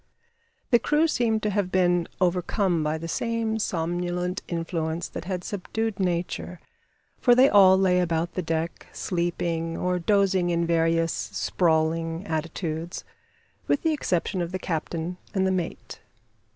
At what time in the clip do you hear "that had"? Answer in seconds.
5.09-5.43